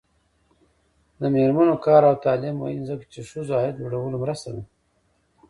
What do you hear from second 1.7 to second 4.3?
کار او تعلیم مهم دی ځکه چې ښځو عاید لوړولو